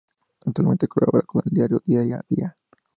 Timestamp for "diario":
1.53-1.79